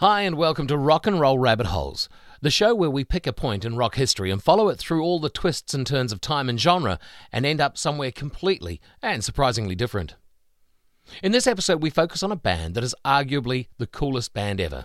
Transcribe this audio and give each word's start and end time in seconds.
Hi, 0.00 0.20
and 0.20 0.36
welcome 0.36 0.66
to 0.66 0.76
Rock 0.76 1.06
and 1.06 1.18
Roll 1.18 1.38
Rabbit 1.38 1.68
Holes, 1.68 2.10
the 2.42 2.50
show 2.50 2.74
where 2.74 2.90
we 2.90 3.02
pick 3.02 3.26
a 3.26 3.32
point 3.32 3.64
in 3.64 3.76
rock 3.76 3.94
history 3.94 4.30
and 4.30 4.42
follow 4.42 4.68
it 4.68 4.78
through 4.78 5.02
all 5.02 5.18
the 5.18 5.30
twists 5.30 5.72
and 5.72 5.86
turns 5.86 6.12
of 6.12 6.20
time 6.20 6.50
and 6.50 6.60
genre 6.60 6.98
and 7.32 7.46
end 7.46 7.62
up 7.62 7.78
somewhere 7.78 8.12
completely 8.12 8.78
and 9.00 9.24
surprisingly 9.24 9.74
different. 9.74 10.16
In 11.22 11.32
this 11.32 11.46
episode, 11.46 11.80
we 11.80 11.88
focus 11.88 12.22
on 12.22 12.30
a 12.30 12.36
band 12.36 12.74
that 12.74 12.84
is 12.84 12.94
arguably 13.06 13.68
the 13.78 13.86
coolest 13.86 14.34
band 14.34 14.60
ever. 14.60 14.84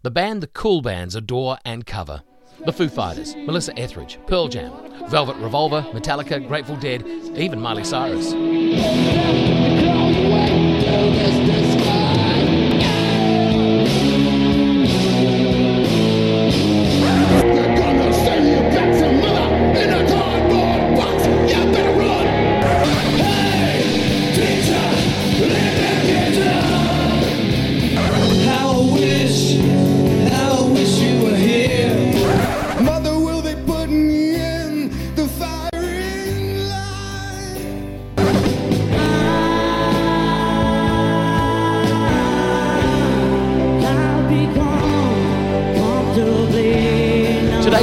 The 0.00 0.10
band 0.10 0.42
the 0.42 0.46
cool 0.46 0.80
bands 0.80 1.14
adore 1.14 1.58
and 1.62 1.84
cover. 1.84 2.22
The 2.64 2.72
Foo 2.72 2.88
Fighters, 2.88 3.36
Melissa 3.36 3.78
Etheridge, 3.78 4.18
Pearl 4.26 4.48
Jam, 4.48 4.72
Velvet 5.10 5.36
Revolver, 5.36 5.82
Metallica, 5.92 6.48
Grateful 6.48 6.76
Dead, 6.76 7.06
even 7.36 7.60
Miley 7.60 7.84
Cyrus. 7.84 8.32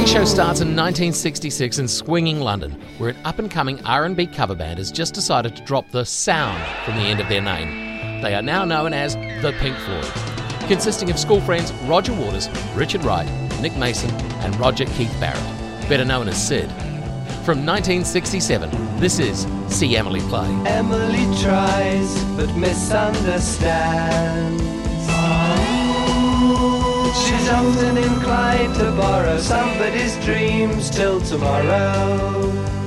Show 0.08 0.24
starts 0.24 0.60
in 0.62 0.68
1966 0.68 1.80
in 1.80 1.86
swinging 1.86 2.40
London, 2.40 2.80
where 2.96 3.10
an 3.10 3.18
up-and-coming 3.26 3.84
R&B 3.84 4.28
cover 4.28 4.54
band 4.54 4.78
has 4.78 4.90
just 4.90 5.12
decided 5.12 5.54
to 5.54 5.62
drop 5.64 5.90
the 5.90 6.06
sound 6.06 6.64
from 6.86 6.94
the 6.94 7.02
end 7.02 7.20
of 7.20 7.28
their 7.28 7.42
name. 7.42 8.22
They 8.22 8.34
are 8.34 8.40
now 8.40 8.64
known 8.64 8.94
as 8.94 9.16
the 9.16 9.54
Pink 9.60 9.76
Floyd, 9.76 10.10
consisting 10.66 11.10
of 11.10 11.18
school 11.18 11.42
friends 11.42 11.74
Roger 11.84 12.14
Waters, 12.14 12.48
Richard 12.74 13.04
Wright, 13.04 13.28
Nick 13.60 13.76
Mason, 13.76 14.10
and 14.40 14.58
Roger 14.58 14.86
Keith 14.86 15.14
Barrett, 15.20 15.44
better 15.90 16.06
known 16.06 16.26
as 16.28 16.42
Syd. 16.42 16.70
From 17.44 17.66
1967, 17.66 18.70
this 18.98 19.18
is 19.18 19.46
See 19.68 19.94
Emily 19.94 20.20
Play. 20.20 20.48
Emily 20.64 21.26
tries 21.42 22.24
but 22.34 22.50
misunderstands. 22.56 24.87
She's 27.28 27.48
often 27.50 27.98
inclined 27.98 28.74
to 28.76 28.90
borrow 28.92 29.36
somebody's 29.36 30.16
dreams 30.24 30.88
till 30.88 31.20
tomorrow. 31.20 32.77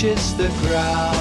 Touches 0.00 0.34
the 0.34 0.48
ground. 0.66 1.19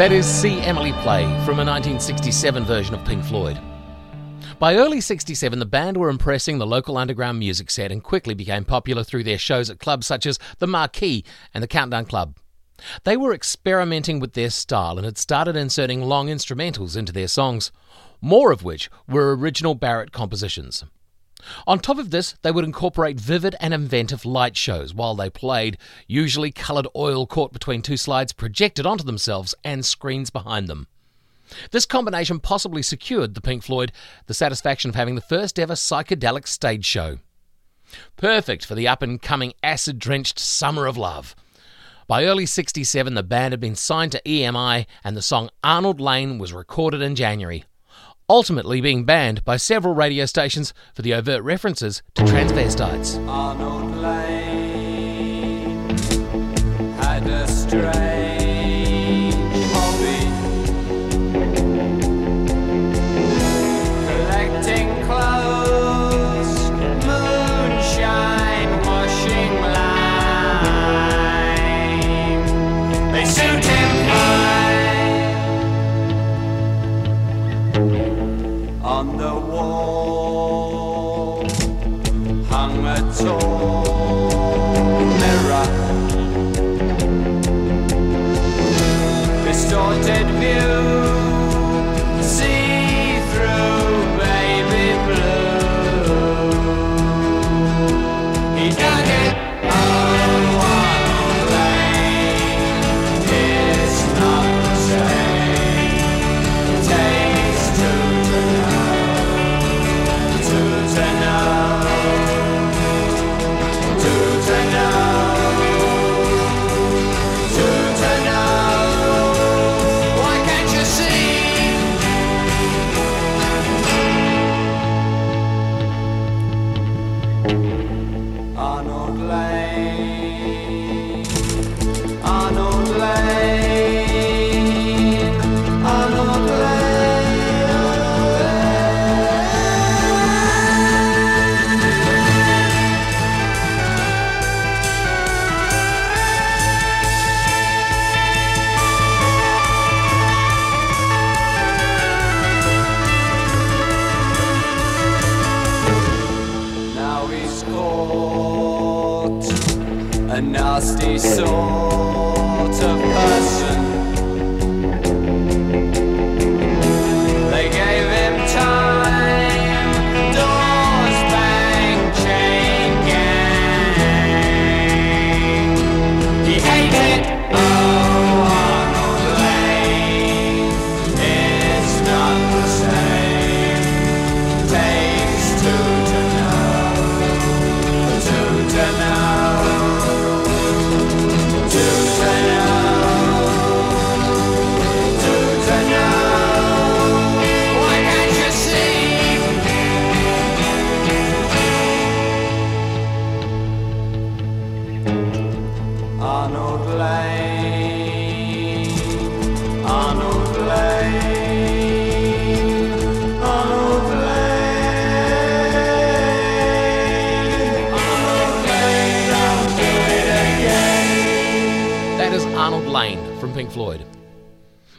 That 0.00 0.12
is 0.12 0.24
See 0.24 0.60
Emily 0.60 0.94
Play 1.02 1.24
from 1.44 1.60
a 1.60 1.64
1967 1.68 2.64
version 2.64 2.94
of 2.94 3.04
Pink 3.04 3.22
Floyd. 3.22 3.60
By 4.58 4.76
early 4.76 4.98
67, 4.98 5.58
the 5.58 5.66
band 5.66 5.98
were 5.98 6.08
impressing 6.08 6.56
the 6.56 6.66
local 6.66 6.96
underground 6.96 7.38
music 7.38 7.70
set 7.70 7.92
and 7.92 8.02
quickly 8.02 8.32
became 8.32 8.64
popular 8.64 9.04
through 9.04 9.24
their 9.24 9.36
shows 9.36 9.68
at 9.68 9.78
clubs 9.78 10.06
such 10.06 10.24
as 10.24 10.38
the 10.58 10.66
Marquee 10.66 11.22
and 11.52 11.62
the 11.62 11.68
Countdown 11.68 12.06
Club. 12.06 12.38
They 13.04 13.14
were 13.14 13.34
experimenting 13.34 14.20
with 14.20 14.32
their 14.32 14.48
style 14.48 14.96
and 14.96 15.04
had 15.04 15.18
started 15.18 15.54
inserting 15.54 16.00
long 16.00 16.28
instrumentals 16.28 16.96
into 16.96 17.12
their 17.12 17.28
songs, 17.28 17.70
more 18.22 18.52
of 18.52 18.64
which 18.64 18.88
were 19.06 19.36
original 19.36 19.74
Barrett 19.74 20.12
compositions. 20.12 20.82
On 21.66 21.78
top 21.78 21.98
of 21.98 22.10
this, 22.10 22.34
they 22.42 22.50
would 22.50 22.64
incorporate 22.64 23.18
vivid 23.18 23.56
and 23.60 23.72
inventive 23.72 24.24
light 24.24 24.56
shows 24.56 24.94
while 24.94 25.14
they 25.14 25.30
played, 25.30 25.78
usually 26.06 26.50
coloured 26.50 26.88
oil 26.94 27.26
caught 27.26 27.52
between 27.52 27.82
two 27.82 27.96
slides 27.96 28.32
projected 28.32 28.86
onto 28.86 29.04
themselves 29.04 29.54
and 29.64 29.84
screens 29.84 30.30
behind 30.30 30.68
them. 30.68 30.86
This 31.70 31.86
combination 31.86 32.38
possibly 32.40 32.82
secured 32.82 33.34
the 33.34 33.40
Pink 33.40 33.62
Floyd 33.62 33.92
the 34.26 34.34
satisfaction 34.34 34.90
of 34.90 34.94
having 34.94 35.14
the 35.14 35.20
first 35.20 35.58
ever 35.58 35.74
psychedelic 35.74 36.46
stage 36.46 36.84
show. 36.84 37.18
Perfect 38.16 38.64
for 38.64 38.74
the 38.74 38.86
up 38.86 39.02
and 39.02 39.20
coming 39.20 39.52
acid 39.62 39.98
drenched 39.98 40.38
summer 40.38 40.86
of 40.86 40.96
love. 40.96 41.34
By 42.06 42.24
early 42.24 42.46
67, 42.46 43.14
the 43.14 43.22
band 43.22 43.52
had 43.52 43.60
been 43.60 43.76
signed 43.76 44.12
to 44.12 44.22
EMI 44.22 44.86
and 45.04 45.16
the 45.16 45.22
song 45.22 45.50
Arnold 45.62 46.00
Layne 46.00 46.38
was 46.38 46.52
recorded 46.52 47.02
in 47.02 47.14
January, 47.14 47.64
ultimately 48.30 48.80
being 48.80 49.04
banned 49.04 49.44
by 49.44 49.56
several 49.56 49.92
radio 49.92 50.24
stations 50.24 50.72
for 50.94 51.02
the 51.02 51.12
overt 51.12 51.42
references 51.42 52.00
to 52.14 52.22
transvestites. 52.22 53.18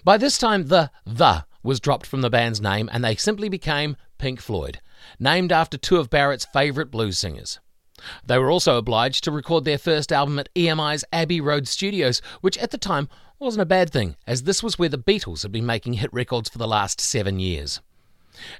By 0.03 0.17
this 0.17 0.39
time, 0.39 0.67
the 0.67 0.89
The 1.05 1.45
was 1.61 1.79
dropped 1.79 2.07
from 2.07 2.21
the 2.21 2.29
band's 2.29 2.59
name 2.59 2.89
and 2.91 3.03
they 3.03 3.15
simply 3.15 3.49
became 3.49 3.97
Pink 4.17 4.41
Floyd, 4.41 4.79
named 5.19 5.51
after 5.51 5.77
two 5.77 5.97
of 5.97 6.09
Barrett's 6.09 6.47
favourite 6.51 6.89
blues 6.89 7.19
singers. 7.19 7.59
They 8.25 8.39
were 8.39 8.49
also 8.49 8.77
obliged 8.77 9.23
to 9.23 9.31
record 9.31 9.63
their 9.63 9.77
first 9.77 10.11
album 10.11 10.39
at 10.39 10.49
EMI's 10.55 11.05
Abbey 11.13 11.39
Road 11.39 11.67
Studios, 11.67 12.19
which 12.41 12.57
at 12.57 12.71
the 12.71 12.79
time 12.79 13.09
wasn't 13.37 13.61
a 13.61 13.65
bad 13.65 13.91
thing, 13.91 14.15
as 14.25 14.43
this 14.43 14.63
was 14.63 14.79
where 14.79 14.89
the 14.89 14.97
Beatles 14.97 15.43
had 15.43 15.51
been 15.51 15.67
making 15.67 15.93
hit 15.93 16.11
records 16.11 16.49
for 16.49 16.57
the 16.57 16.67
last 16.67 16.99
seven 16.99 17.39
years. 17.39 17.79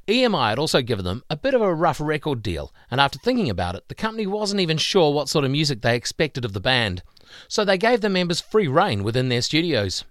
EMI 0.07 0.49
had 0.49 0.59
also 0.59 0.83
given 0.83 1.05
them 1.05 1.23
a 1.27 1.35
bit 1.35 1.55
of 1.55 1.61
a 1.61 1.73
rough 1.73 1.99
record 1.99 2.43
deal, 2.43 2.71
and 2.91 3.01
after 3.01 3.17
thinking 3.17 3.49
about 3.49 3.73
it, 3.73 3.87
the 3.87 3.95
company 3.95 4.27
wasn't 4.27 4.61
even 4.61 4.77
sure 4.77 5.11
what 5.11 5.29
sort 5.29 5.45
of 5.45 5.49
music 5.49 5.81
they 5.81 5.95
expected 5.95 6.45
of 6.45 6.53
the 6.53 6.59
band, 6.59 7.01
so 7.47 7.65
they 7.65 7.79
gave 7.79 8.01
the 8.01 8.09
members 8.09 8.41
free 8.41 8.67
rein 8.67 9.01
within 9.01 9.29
their 9.29 9.41
studios. 9.41 10.03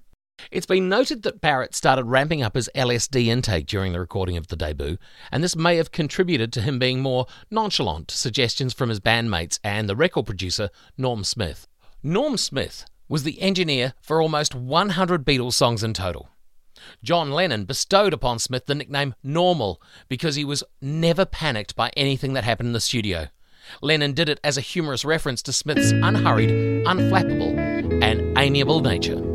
It's 0.51 0.67
been 0.67 0.89
noted 0.89 1.23
that 1.23 1.41
Barrett 1.41 1.75
started 1.75 2.05
ramping 2.05 2.43
up 2.43 2.55
his 2.55 2.71
LSD 2.75 3.27
intake 3.27 3.67
during 3.67 3.93
the 3.93 4.01
recording 4.01 4.37
of 4.37 4.49
the 4.49 4.57
debut, 4.57 4.99
and 5.31 5.43
this 5.43 5.57
may 5.57 5.77
have 5.77 5.93
contributed 5.93 6.53
to 6.53 6.63
him 6.63 6.79
being 6.79 7.01
more 7.01 7.27
nonchalant 7.51 8.09
to 8.09 8.17
suggestions 8.17 8.73
from 8.73 8.89
his 8.89 9.01
bandmates 9.01 9.59
and 9.63 9.89
the 9.89 9.97
record 9.97 10.27
producer, 10.27 10.71
Norm 10.97 11.25
Smith. 11.25 11.67
Norm 12.03 12.37
Smith 12.37 12.85
was 13.09 13.25
the 13.25 13.41
engineer 13.41 13.95
for 14.01 14.23
almost 14.23 14.55
100 14.55 15.25
Beatles 15.25 15.55
songs 15.55 15.83
in 15.83 15.93
total. 15.93 16.29
John 17.03 17.31
Lennon 17.31 17.65
bestowed 17.65 18.13
upon 18.13 18.39
Smith 18.39 18.67
the 18.67 18.75
nickname 18.75 19.15
Normal 19.23 19.83
because 20.09 20.37
he 20.37 20.45
was 20.45 20.65
never 20.81 21.25
panicked 21.25 21.77
by 21.77 21.91
anything 21.97 22.33
that 22.33 22.45
happened 22.45 22.69
in 22.69 22.73
the 22.73 22.81
studio. 22.81 23.29
Lennon 23.83 24.13
did 24.13 24.29
it 24.29 24.41
as 24.43 24.57
a 24.57 24.63
humorous 24.63 25.05
reference 25.05 25.43
to 25.43 25.53
Smith's 25.53 25.93
unhurried, 25.93 26.51
unflappable, 26.87 28.03
and 28.03 28.39
amiable 28.39 28.81
nature. 28.81 29.30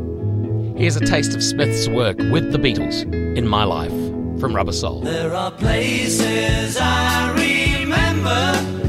Here's 0.76 0.94
a 0.94 1.00
taste 1.00 1.34
of 1.34 1.42
Smith's 1.42 1.88
work 1.88 2.18
with 2.18 2.52
the 2.52 2.58
Beatles 2.58 3.02
in 3.34 3.48
My 3.48 3.64
Life 3.64 3.90
from 4.38 4.54
Rubber 4.54 4.72
Soul. 4.72 5.00
There 5.00 5.34
are 5.34 5.50
places 5.50 6.76
I 6.78 7.30
remember 7.32 8.85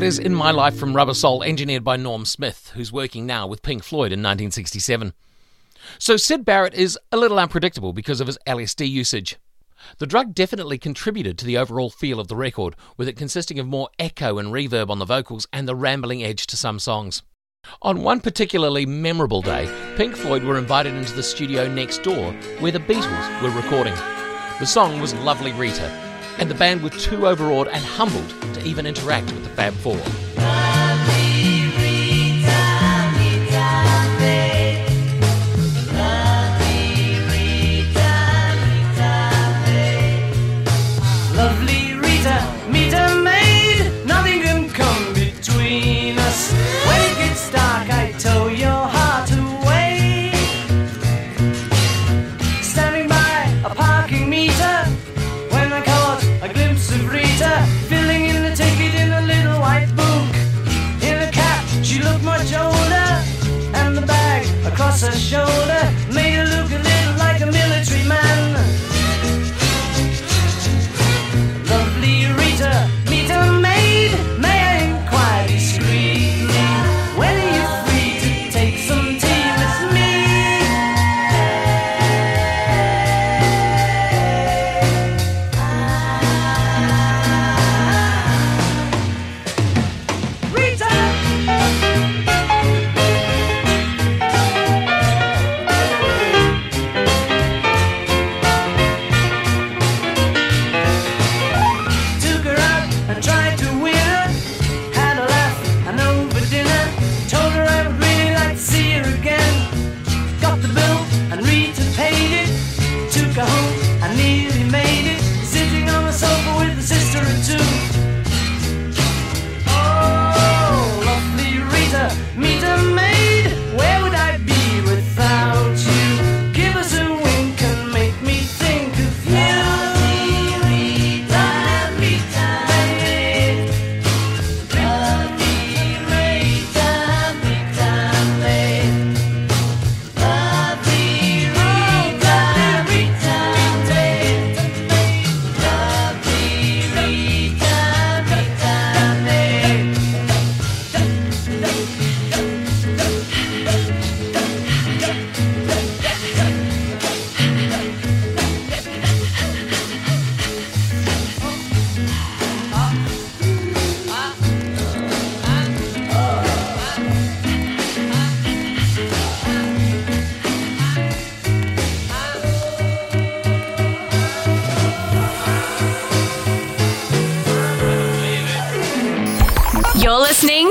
That 0.00 0.06
is 0.06 0.18
In 0.18 0.34
My 0.34 0.50
Life 0.50 0.76
from 0.76 0.96
Rubber 0.96 1.12
Soul, 1.12 1.42
engineered 1.42 1.84
by 1.84 1.96
Norm 1.98 2.24
Smith, 2.24 2.72
who's 2.74 2.90
working 2.90 3.26
now 3.26 3.46
with 3.46 3.60
Pink 3.60 3.84
Floyd 3.84 4.12
in 4.12 4.20
1967. 4.20 5.12
So 5.98 6.16
Syd 6.16 6.42
Barrett 6.42 6.72
is 6.72 6.98
a 7.12 7.18
little 7.18 7.38
unpredictable 7.38 7.92
because 7.92 8.18
of 8.18 8.26
his 8.26 8.38
LSD 8.46 8.88
usage. 8.88 9.36
The 9.98 10.06
drug 10.06 10.34
definitely 10.34 10.78
contributed 10.78 11.36
to 11.36 11.44
the 11.44 11.58
overall 11.58 11.90
feel 11.90 12.18
of 12.18 12.28
the 12.28 12.34
record, 12.34 12.76
with 12.96 13.08
it 13.08 13.16
consisting 13.18 13.58
of 13.58 13.66
more 13.66 13.90
echo 13.98 14.38
and 14.38 14.54
reverb 14.54 14.88
on 14.88 15.00
the 15.00 15.04
vocals 15.04 15.46
and 15.52 15.68
the 15.68 15.76
rambling 15.76 16.24
edge 16.24 16.46
to 16.46 16.56
some 16.56 16.78
songs. 16.78 17.22
On 17.82 18.02
one 18.02 18.20
particularly 18.20 18.86
memorable 18.86 19.42
day, 19.42 19.68
Pink 19.98 20.16
Floyd 20.16 20.44
were 20.44 20.56
invited 20.56 20.94
into 20.94 21.12
the 21.12 21.22
studio 21.22 21.68
next 21.68 22.02
door 22.02 22.32
where 22.60 22.72
the 22.72 22.80
Beatles 22.80 23.42
were 23.42 23.50
recording. 23.50 23.94
The 24.60 24.66
song 24.66 24.98
was 24.98 25.12
Lovely 25.16 25.52
Rita, 25.52 26.09
and 26.40 26.50
the 26.50 26.54
band 26.54 26.82
were 26.82 26.90
too 26.90 27.28
overawed 27.28 27.68
and 27.68 27.84
humbled 27.84 28.30
to 28.54 28.64
even 28.64 28.86
interact 28.86 29.30
with 29.32 29.44
the 29.44 29.50
Fab 29.50 29.74
Four. 29.74 30.69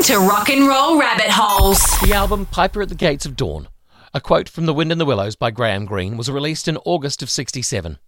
To 0.10 0.18
Rock 0.18 0.50
and 0.50 0.68
Roll 0.68 1.00
Rabbit 1.00 1.30
Holes. 1.30 1.78
The 2.02 2.14
album 2.14 2.48
Piper 2.48 2.82
at 2.82 2.90
the 2.90 2.96
Gates 2.96 3.28
of 3.28 3.36
Dawn, 3.36 3.68
a 4.12 4.20
quote 4.20 4.50
from 4.50 4.66
The 4.66 4.74
Wind 4.74 4.92
in 4.92 4.98
the 4.98 5.06
Willows 5.06 5.36
by 5.36 5.52
Graham 5.52 5.86
Greene, 5.86 6.18
was 6.18 6.32
released 6.32 6.68
in 6.68 6.78
August 6.78 7.22
of 7.22 7.30
67. 7.30 8.00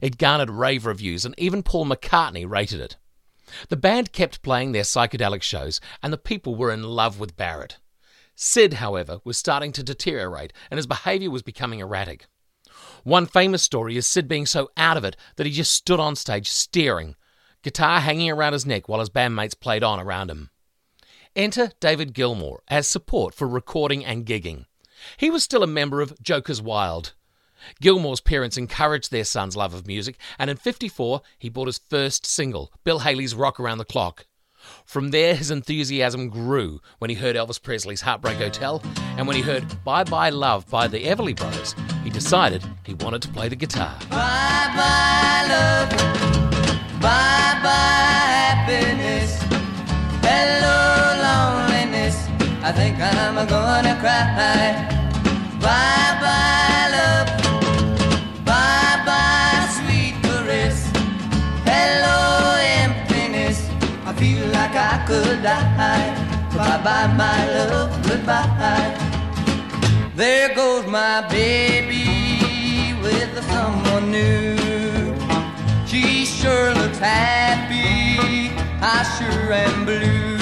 It 0.00 0.18
garnered 0.18 0.50
rave 0.50 0.86
reviews 0.86 1.24
and 1.24 1.34
even 1.36 1.64
Paul 1.64 1.86
McCartney 1.86 2.48
rated 2.48 2.78
it. 2.78 2.96
The 3.70 3.76
band 3.76 4.12
kept 4.12 4.40
playing 4.42 4.70
their 4.70 4.84
psychedelic 4.84 5.42
shows 5.42 5.80
and 6.00 6.12
the 6.12 6.16
people 6.16 6.54
were 6.54 6.70
in 6.70 6.84
love 6.84 7.18
with 7.18 7.36
Barrett. 7.36 7.78
Syd, 8.36 8.74
however, 8.74 9.18
was 9.24 9.36
starting 9.36 9.72
to 9.72 9.82
deteriorate 9.82 10.52
and 10.70 10.78
his 10.78 10.86
behaviour 10.86 11.32
was 11.32 11.42
becoming 11.42 11.80
erratic. 11.80 12.28
One 13.02 13.26
famous 13.26 13.64
story 13.64 13.96
is 13.96 14.06
Syd 14.06 14.28
being 14.28 14.46
so 14.46 14.70
out 14.76 14.96
of 14.96 15.02
it 15.02 15.16
that 15.34 15.44
he 15.46 15.50
just 15.50 15.72
stood 15.72 15.98
on 15.98 16.14
stage 16.14 16.48
staring, 16.48 17.16
guitar 17.64 17.98
hanging 17.98 18.30
around 18.30 18.52
his 18.52 18.64
neck 18.64 18.88
while 18.88 19.00
his 19.00 19.10
bandmates 19.10 19.58
played 19.58 19.82
on 19.82 19.98
around 19.98 20.30
him. 20.30 20.50
Enter 21.36 21.72
David 21.80 22.14
Gilmour 22.14 22.60
as 22.68 22.86
support 22.86 23.34
for 23.34 23.46
recording 23.46 24.04
and 24.04 24.26
gigging. 24.26 24.64
He 25.16 25.30
was 25.30 25.44
still 25.44 25.62
a 25.62 25.66
member 25.68 26.00
of 26.00 26.20
Jokers 26.22 26.60
Wild. 26.60 27.14
Gilmour's 27.80 28.20
parents 28.20 28.56
encouraged 28.56 29.10
their 29.10 29.24
son's 29.24 29.56
love 29.56 29.74
of 29.74 29.86
music, 29.86 30.16
and 30.38 30.48
in 30.50 30.56
54 30.56 31.22
he 31.38 31.48
bought 31.48 31.66
his 31.66 31.78
first 31.78 32.26
single, 32.26 32.72
Bill 32.84 33.00
Haley's 33.00 33.34
Rock 33.34 33.58
Around 33.60 33.78
the 33.78 33.84
Clock. 33.84 34.26
From 34.84 35.10
there, 35.10 35.34
his 35.34 35.50
enthusiasm 35.50 36.28
grew 36.28 36.80
when 36.98 37.10
he 37.10 37.16
heard 37.16 37.36
Elvis 37.36 37.62
Presley's 37.62 38.00
Heartbreak 38.00 38.38
Hotel, 38.38 38.82
and 39.16 39.26
when 39.26 39.36
he 39.36 39.42
heard 39.42 39.64
Bye 39.84 40.04
Bye 40.04 40.30
Love 40.30 40.68
by 40.68 40.88
the 40.88 41.04
Everly 41.04 41.36
Brothers, 41.36 41.74
he 42.02 42.10
decided 42.10 42.64
he 42.84 42.94
wanted 42.94 43.22
to 43.22 43.28
play 43.28 43.48
the 43.48 43.56
guitar. 43.56 43.96
Bye 44.10 44.72
bye 44.74 45.46
love, 45.48 47.00
bye 47.00 47.37
I 52.68 52.72
think 52.72 53.00
I'm 53.00 53.34
gonna 53.48 53.96
cry. 53.98 54.76
Bye 55.58 56.12
bye 56.22 56.86
love, 56.96 57.30
bye 58.44 59.00
bye 59.08 59.64
sweet 59.76 60.14
caress, 60.22 60.78
hello 61.64 62.58
emptiness. 62.84 63.70
I 64.04 64.12
feel 64.12 64.46
like 64.48 64.76
I 64.76 65.02
could 65.06 65.42
die. 65.42 66.12
Bye 66.54 66.80
bye 66.84 67.06
my 67.16 67.40
love, 67.56 67.90
goodbye. 68.06 68.92
There 70.14 70.54
goes 70.54 70.86
my 70.88 71.26
baby 71.30 72.92
with 73.00 73.32
someone 73.50 74.10
new. 74.10 75.14
She 75.86 76.26
sure 76.26 76.74
looks 76.74 76.98
happy. 76.98 78.52
I 78.82 78.98
sure 79.16 79.54
am 79.54 79.86
blue. 79.86 80.37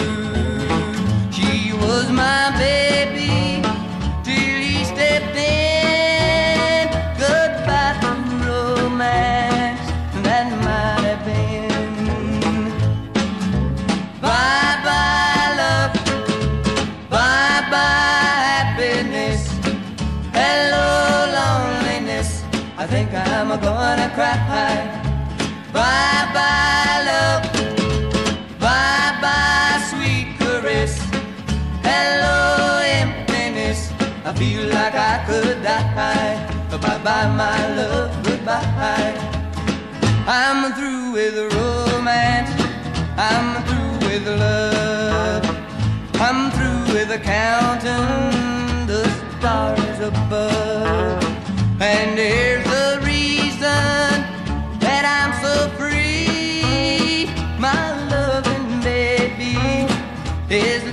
My 2.16 2.50
baby 2.58 3.62
till 4.24 4.60
he 4.66 4.84
stepped 4.84 5.36
in. 5.36 6.88
Goodbye 7.18 7.96
to 8.02 8.12
romance. 8.46 9.84
That 10.26 10.48
might 10.66 11.04
have 11.10 11.22
been. 11.26 12.72
Bye 14.22 14.76
bye 14.86 15.48
love. 15.60 15.94
Bye 17.10 17.62
bye 17.72 18.36
happiness. 18.52 19.42
Hello 20.32 20.88
loneliness. 21.38 22.42
I 22.78 22.86
think 22.86 23.12
I'm 23.14 23.48
gonna 23.60 24.10
cry. 24.16 24.38
Bye 25.72 26.26
bye 26.34 27.02
love. 27.10 27.45
Feel 34.36 34.68
like 34.68 34.94
I 34.94 35.24
could 35.26 35.62
die. 35.62 36.36
Bye 36.70 36.98
bye, 37.02 37.28
my 37.42 37.74
love, 37.74 38.12
goodbye. 38.22 39.14
I'm 40.26 40.72
through 40.74 41.12
with 41.12 41.36
romance. 41.54 42.50
I'm 43.16 43.48
through 43.66 44.08
with 44.08 44.26
love. 44.26 45.44
I'm 46.26 46.50
through 46.50 46.94
with 46.94 47.10
counting 47.22 48.86
the 48.86 49.04
stars 49.38 50.00
above. 50.00 51.24
And 51.80 52.18
here's 52.18 52.64
the 52.64 53.00
reason 53.04 54.12
that 54.84 55.04
I'm 55.16 55.32
so 55.44 55.54
free. 55.78 57.30
My 57.58 57.82
loving 58.14 58.68
baby 58.82 59.56
is 60.50 60.85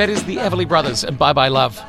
That 0.00 0.08
is 0.08 0.24
the 0.24 0.36
Everly 0.36 0.66
Brothers 0.66 1.04
and 1.04 1.18
Bye 1.18 1.34
Bye 1.34 1.48
Love. 1.48 1.82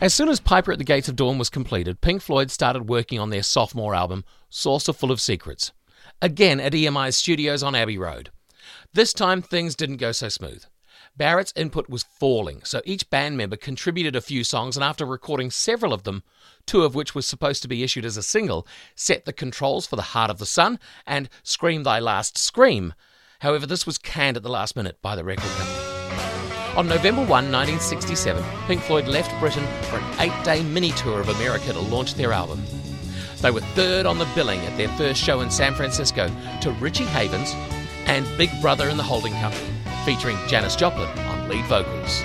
As 0.00 0.12
soon 0.12 0.28
as 0.28 0.40
Piper 0.40 0.72
at 0.72 0.78
the 0.78 0.84
Gates 0.84 1.08
of 1.08 1.14
Dawn 1.14 1.38
was 1.38 1.50
completed, 1.50 2.00
Pink 2.00 2.20
Floyd 2.20 2.50
started 2.50 2.88
working 2.88 3.18
on 3.18 3.30
their 3.30 3.42
sophomore 3.42 3.94
album, 3.94 4.24
Saucer 4.50 4.92
Full 4.92 5.12
of 5.12 5.20
Secrets, 5.20 5.72
again 6.20 6.58
at 6.58 6.74
EMI's 6.74 7.16
studios 7.16 7.62
on 7.62 7.74
Abbey 7.74 7.96
Road. 7.96 8.30
This 8.92 9.12
time, 9.12 9.42
things 9.42 9.76
didn't 9.76 9.98
go 9.98 10.12
so 10.12 10.28
smooth. 10.28 10.64
Barrett's 11.16 11.52
input 11.56 11.88
was 11.88 12.02
falling, 12.04 12.62
so 12.64 12.80
each 12.84 13.10
band 13.10 13.36
member 13.36 13.56
contributed 13.56 14.16
a 14.16 14.20
few 14.20 14.42
songs, 14.42 14.76
and 14.76 14.84
after 14.84 15.04
recording 15.04 15.50
several 15.50 15.92
of 15.92 16.04
them, 16.04 16.22
two 16.68 16.84
of 16.84 16.94
which 16.94 17.14
was 17.14 17.26
supposed 17.26 17.62
to 17.62 17.68
be 17.68 17.82
issued 17.82 18.04
as 18.04 18.16
a 18.16 18.22
single, 18.22 18.66
set 18.94 19.24
the 19.24 19.32
controls 19.32 19.86
for 19.86 19.96
The 19.96 20.02
Heart 20.02 20.30
of 20.30 20.38
the 20.38 20.46
Sun 20.46 20.78
and 21.06 21.28
Scream 21.42 21.82
Thy 21.82 21.98
Last 21.98 22.38
Scream. 22.38 22.94
However, 23.40 23.66
this 23.66 23.86
was 23.86 23.98
canned 23.98 24.36
at 24.36 24.42
the 24.42 24.48
last 24.50 24.76
minute 24.76 25.00
by 25.00 25.16
the 25.16 25.24
record 25.24 25.50
company. 25.50 26.76
On 26.76 26.86
November 26.86 27.22
1, 27.22 27.28
1967, 27.28 28.44
Pink 28.66 28.82
Floyd 28.82 29.08
left 29.08 29.38
Britain 29.40 29.66
for 29.84 29.96
an 29.96 30.20
eight 30.20 30.44
day 30.44 30.62
mini 30.62 30.92
tour 30.92 31.20
of 31.20 31.28
America 31.30 31.72
to 31.72 31.80
launch 31.80 32.14
their 32.14 32.32
album. 32.32 32.62
They 33.40 33.50
were 33.50 33.60
third 33.60 34.06
on 34.06 34.18
the 34.18 34.28
billing 34.34 34.60
at 34.60 34.76
their 34.76 34.88
first 34.90 35.22
show 35.22 35.40
in 35.40 35.50
San 35.50 35.74
Francisco 35.74 36.30
to 36.60 36.70
Richie 36.72 37.04
Havens 37.04 37.52
and 38.06 38.26
Big 38.36 38.50
Brother 38.60 38.88
and 38.88 38.98
the 38.98 39.04
Holding 39.04 39.32
Company, 39.34 39.70
featuring 40.04 40.36
Janis 40.46 40.76
Joplin 40.76 41.08
on 41.26 41.48
lead 41.48 41.64
vocals. 41.66 42.24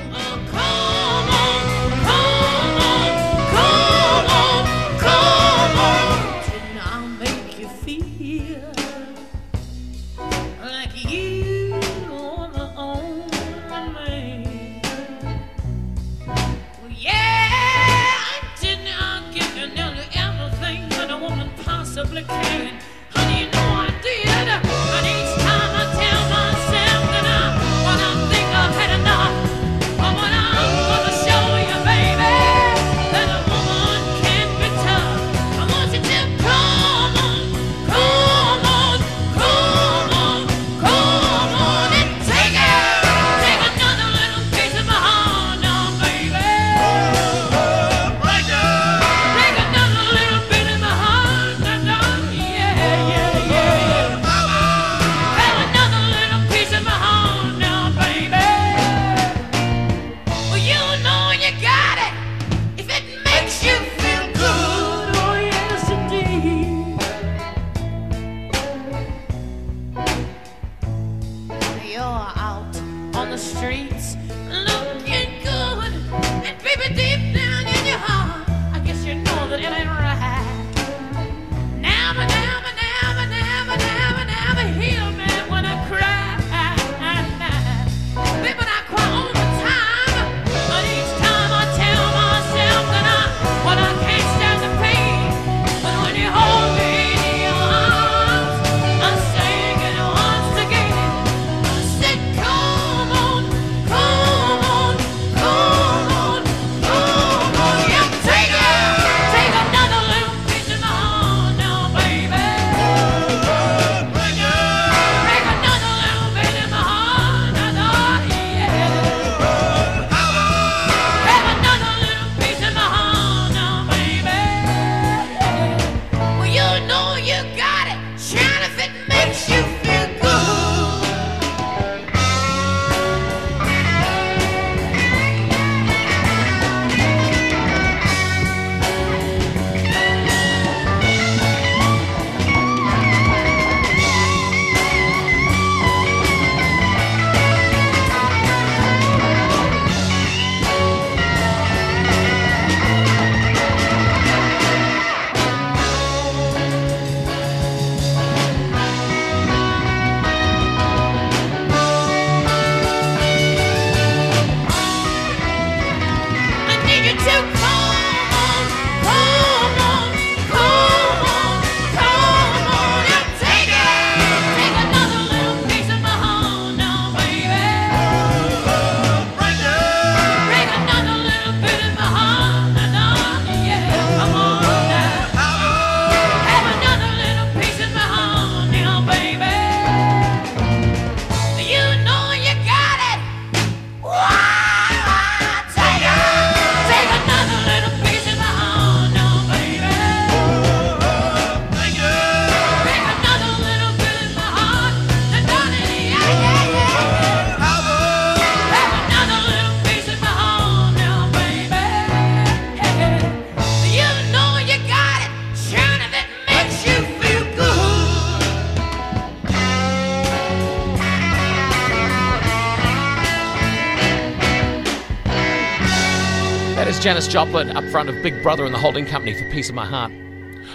Janis 227.14 227.28
Joplin 227.28 227.78
up 227.78 227.84
front 227.92 228.10
of 228.10 228.24
Big 228.24 228.42
Brother 228.42 228.66
and 228.66 228.74
the 228.74 228.80
holding 228.80 229.06
company 229.06 229.36
for 229.36 229.48
Piece 229.52 229.70
of 229.70 229.76
My 229.76 229.86
Heart. 229.86 230.12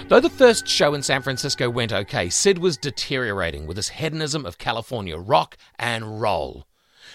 Though 0.06 0.20
the 0.20 0.30
first 0.30 0.68
show 0.68 0.94
in 0.94 1.02
San 1.02 1.20
Francisco 1.20 1.68
went 1.68 1.92
okay, 1.92 2.28
Syd 2.28 2.58
was 2.58 2.76
deteriorating 2.76 3.66
with 3.66 3.76
his 3.76 3.88
hedonism 3.88 4.46
of 4.46 4.56
California 4.56 5.18
rock 5.18 5.56
and 5.80 6.20
roll. 6.20 6.64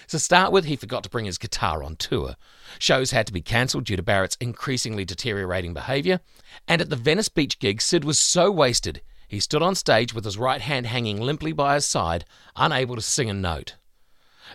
To 0.08 0.18
start 0.18 0.52
with, 0.52 0.66
he 0.66 0.76
forgot 0.76 1.04
to 1.04 1.08
bring 1.08 1.24
his 1.24 1.38
guitar 1.38 1.82
on 1.82 1.96
tour. 1.96 2.36
Shows 2.78 3.12
had 3.12 3.26
to 3.26 3.32
be 3.32 3.40
cancelled 3.40 3.84
due 3.84 3.96
to 3.96 4.02
Barrett's 4.02 4.36
increasingly 4.42 5.06
deteriorating 5.06 5.72
behaviour. 5.72 6.20
And 6.68 6.82
at 6.82 6.90
the 6.90 6.94
Venice 6.94 7.30
Beach 7.30 7.58
gig, 7.58 7.80
Syd 7.80 8.04
was 8.04 8.18
so 8.18 8.50
wasted, 8.50 9.00
he 9.26 9.40
stood 9.40 9.62
on 9.62 9.74
stage 9.74 10.12
with 10.12 10.26
his 10.26 10.36
right 10.36 10.60
hand 10.60 10.84
hanging 10.84 11.18
limply 11.18 11.52
by 11.52 11.76
his 11.76 11.86
side, 11.86 12.26
unable 12.56 12.94
to 12.94 13.00
sing 13.00 13.30
a 13.30 13.32
note. 13.32 13.76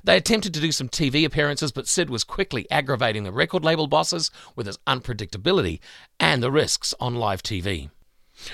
They 0.03 0.17
attempted 0.17 0.53
to 0.53 0.61
do 0.61 0.71
some 0.71 0.89
TV 0.89 1.25
appearances, 1.25 1.71
but 1.71 1.87
Syd 1.87 2.09
was 2.09 2.23
quickly 2.23 2.69
aggravating 2.71 3.23
the 3.23 3.31
record 3.31 3.63
label 3.63 3.87
bosses 3.87 4.31
with 4.55 4.67
his 4.67 4.77
unpredictability 4.87 5.79
and 6.19 6.41
the 6.41 6.51
risks 6.51 6.93
on 6.99 7.15
live 7.15 7.43
TV. 7.43 7.89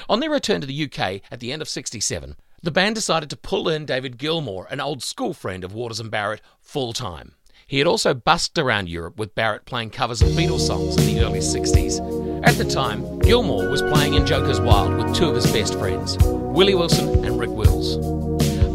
On 0.10 0.20
their 0.20 0.32
return 0.32 0.62
to 0.62 0.68
the 0.68 0.84
UK 0.86 1.22
at 1.32 1.40
the 1.40 1.52
end 1.52 1.62
of 1.62 1.70
67, 1.70 2.36
the 2.64 2.72
band 2.72 2.96
decided 2.96 3.30
to 3.30 3.38
pull 3.38 3.70
in 3.70 3.86
David 3.86 4.18
Gilmour, 4.18 4.66
an 4.72 4.82
old 4.82 5.04
school 5.04 5.34
friend 5.34 5.64
of 5.64 5.74
Waters 5.74 6.00
and 6.00 6.10
Barrett, 6.10 6.42
full 6.60 6.94
time. 6.94 7.34
He 7.68 7.80
had 7.80 7.88
also 7.88 8.14
busked 8.14 8.58
around 8.58 8.90
Europe 8.90 9.18
with 9.18 9.36
Barrett 9.36 9.66
playing 9.66 9.90
covers 9.92 10.22
of 10.22 10.30
Beatles 10.30 10.68
songs 10.68 10.98
in 10.98 11.06
the 11.06 11.22
early 11.22 11.40
60s. 11.40 12.46
At 12.46 12.58
the 12.58 12.66
time, 12.66 13.20
Gilmour 13.20 13.70
was 13.70 13.82
playing 13.82 14.14
in 14.14 14.26
Joker's 14.26 14.62
Wild 14.62 14.96
with 14.96 15.16
two 15.16 15.30
of 15.30 15.36
his 15.36 15.52
best 15.52 15.78
friends, 15.78 16.18
Willie 16.22 16.76
Wilson 16.76 17.26
and 17.26 17.40
Rick 17.40 17.50
Wills. 17.50 18.25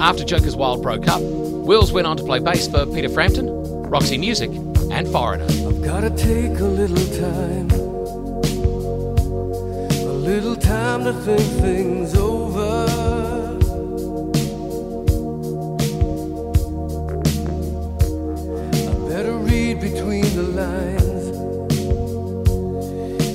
After 0.01 0.25
Joker's 0.25 0.57
Wild 0.57 0.83
broke 0.83 1.09
up, 1.09 1.21
Wills 1.21 1.93
went 1.93 2.07
on 2.07 2.17
to 2.17 2.25
play 2.25 2.39
bass 2.39 2.67
for 2.67 2.87
Peter 2.87 3.11
Frampton, 3.11 3.51
Roxy 3.83 4.17
Music, 4.17 4.49
and 4.91 5.07
Foreigner. 5.07 5.45
I've 5.45 5.83
gotta 5.83 6.09
take 6.09 6.59
a 6.59 6.65
little 6.65 6.97
time, 7.21 7.71
a 10.01 10.13
little 10.13 10.57
time 10.57 11.05
to 11.05 11.13
think 11.13 11.43
things 11.61 12.17
over. 12.17 12.87
I 18.89 19.09
better 19.11 19.37
read 19.37 19.81
between 19.83 20.25
the 20.35 20.43
lines 20.43 21.29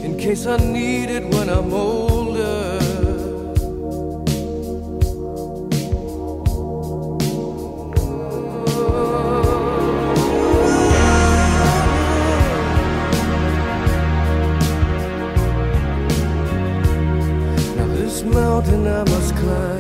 in 0.03 0.17
case 0.17 0.47
I 0.47 0.57
need 0.57 1.11
it 1.11 1.25
when 1.25 1.47
I'm 1.47 1.71
older. 1.71 2.14
Mountain 18.25 18.87
I 18.87 19.03
must 19.03 19.35
climb 19.35 19.74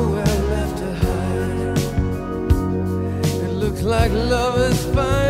nowhere 0.00 0.40
left 0.52 0.76
to 0.78 0.90
hide. 1.02 1.78
It 3.46 3.52
looks 3.62 3.82
like 3.82 4.12
love 4.12 4.56
has 4.56 4.84
finally 4.94 5.29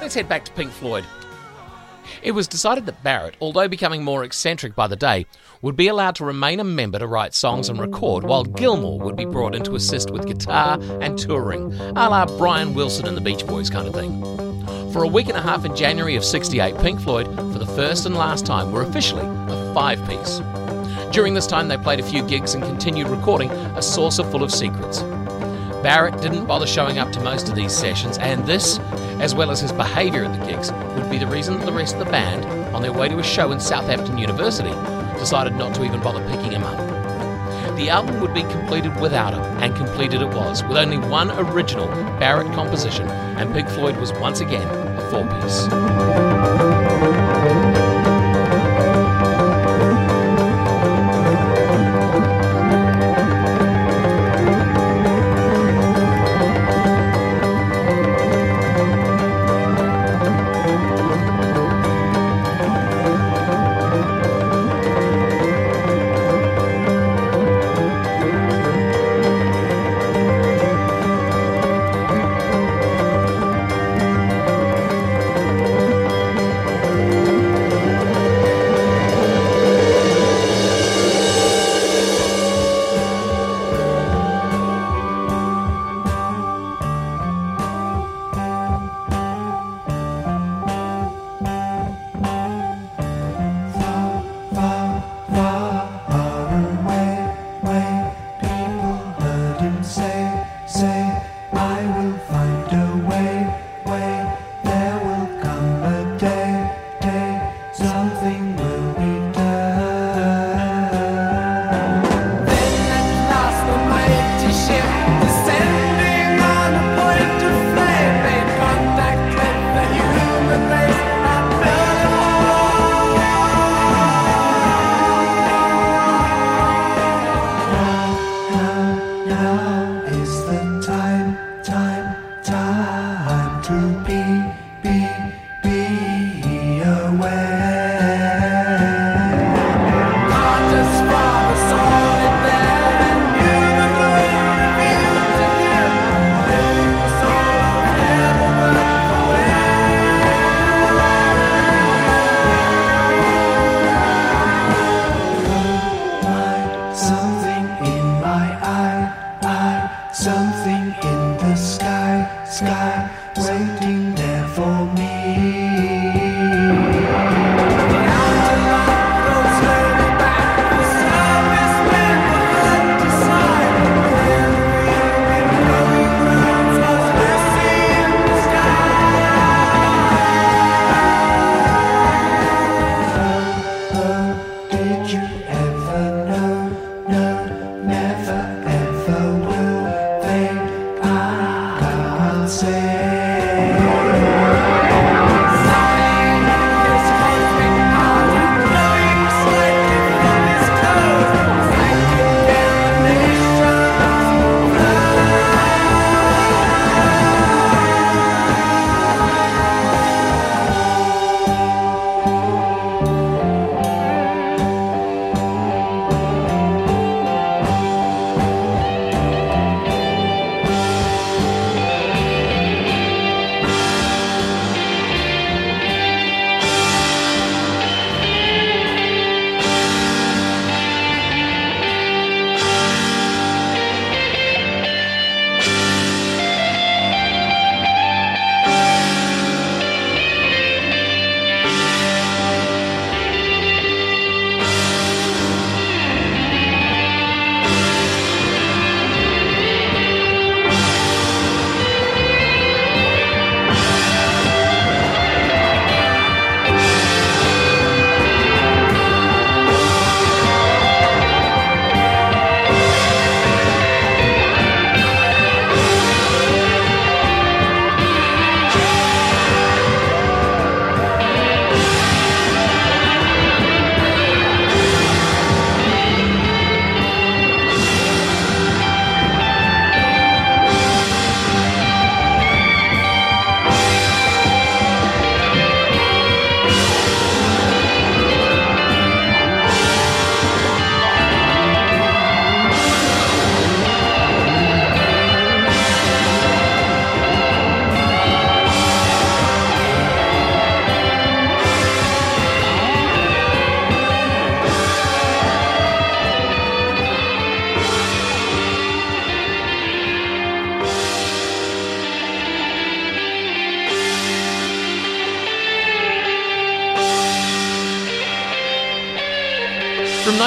Let's 0.00 0.14
head 0.14 0.28
back 0.28 0.44
to 0.44 0.52
Pink 0.52 0.70
Floyd. 0.70 1.04
It 2.22 2.32
was 2.32 2.46
decided 2.48 2.86
that 2.86 3.02
Barrett, 3.02 3.36
although 3.40 3.68
becoming 3.68 4.04
more 4.04 4.24
eccentric 4.24 4.74
by 4.74 4.86
the 4.86 4.96
day, 4.96 5.26
would 5.62 5.76
be 5.76 5.88
allowed 5.88 6.14
to 6.16 6.24
remain 6.24 6.60
a 6.60 6.64
member 6.64 6.98
to 6.98 7.06
write 7.06 7.34
songs 7.34 7.68
and 7.68 7.80
record, 7.80 8.24
while 8.24 8.44
Gilmour 8.44 8.98
would 8.98 9.16
be 9.16 9.24
brought 9.24 9.54
in 9.54 9.62
to 9.64 9.74
assist 9.74 10.10
with 10.10 10.26
guitar 10.26 10.78
and 11.00 11.18
touring, 11.18 11.72
a 11.74 11.92
la 12.08 12.26
Brian 12.38 12.74
Wilson 12.74 13.06
and 13.06 13.16
the 13.16 13.20
Beach 13.20 13.46
Boys 13.46 13.70
kind 13.70 13.88
of 13.88 13.94
thing. 13.94 14.22
For 14.92 15.02
a 15.02 15.08
week 15.08 15.28
and 15.28 15.36
a 15.36 15.42
half 15.42 15.64
in 15.64 15.74
January 15.74 16.16
of 16.16 16.24
68, 16.24 16.78
Pink 16.78 17.00
Floyd, 17.00 17.26
for 17.52 17.58
the 17.58 17.66
first 17.66 18.06
and 18.06 18.14
last 18.14 18.46
time, 18.46 18.72
were 18.72 18.82
officially 18.82 19.26
a 19.26 19.74
five 19.74 19.98
piece. 20.08 20.40
During 21.12 21.34
this 21.34 21.46
time, 21.46 21.68
they 21.68 21.76
played 21.76 22.00
a 22.00 22.02
few 22.02 22.22
gigs 22.26 22.54
and 22.54 22.62
continued 22.62 23.08
recording 23.08 23.50
A 23.50 23.82
Saucer 23.82 24.24
Full 24.24 24.42
of 24.42 24.52
Secrets. 24.52 25.02
Barrett 25.86 26.20
didn't 26.20 26.46
bother 26.46 26.66
showing 26.66 26.98
up 26.98 27.12
to 27.12 27.20
most 27.20 27.48
of 27.48 27.54
these 27.54 27.72
sessions, 27.72 28.18
and 28.18 28.44
this, 28.44 28.80
as 29.20 29.36
well 29.36 29.52
as 29.52 29.60
his 29.60 29.70
behaviour 29.70 30.24
at 30.24 30.36
the 30.36 30.44
gigs, 30.44 30.72
would 30.72 31.08
be 31.08 31.16
the 31.16 31.28
reason 31.28 31.60
that 31.60 31.64
the 31.64 31.72
rest 31.72 31.94
of 31.94 32.00
the 32.00 32.10
band, 32.10 32.44
on 32.74 32.82
their 32.82 32.92
way 32.92 33.08
to 33.08 33.20
a 33.20 33.22
show 33.22 33.52
in 33.52 33.60
Southampton 33.60 34.18
University, 34.18 34.72
decided 35.16 35.54
not 35.54 35.76
to 35.76 35.84
even 35.84 36.00
bother 36.00 36.28
picking 36.28 36.50
him 36.50 36.64
up. 36.64 36.76
The 37.76 37.88
album 37.88 38.20
would 38.20 38.34
be 38.34 38.42
completed 38.42 39.00
without 39.00 39.32
him, 39.32 39.44
and 39.62 39.76
completed 39.76 40.22
it 40.22 40.28
was, 40.30 40.64
with 40.64 40.76
only 40.76 40.98
one 40.98 41.30
original 41.30 41.86
Barrett 42.18 42.52
composition, 42.52 43.06
and 43.08 43.54
Pink 43.54 43.68
Floyd 43.68 43.96
was 43.98 44.12
once 44.14 44.40
again 44.40 44.66
a 44.66 45.00
four 45.08 45.24
piece. 45.40 46.85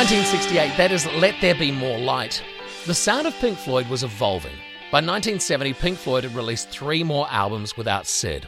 1968, 0.09 0.75
that 0.75 0.91
is 0.91 1.05
Let 1.21 1.35
There 1.39 1.53
Be 1.53 1.71
More 1.71 1.99
Light. 1.99 2.41
The 2.87 2.95
sound 2.95 3.27
of 3.27 3.35
Pink 3.35 3.59
Floyd 3.59 3.87
was 3.89 4.01
evolving. 4.01 4.55
By 4.91 5.01
1970, 5.01 5.73
Pink 5.73 5.99
Floyd 5.99 6.23
had 6.23 6.33
released 6.33 6.71
three 6.71 7.03
more 7.03 7.27
albums 7.29 7.77
without 7.77 8.07
Syd. 8.07 8.47